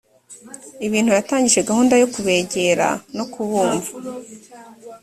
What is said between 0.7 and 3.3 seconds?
ibuntu yatangije gahunda yo kubegera no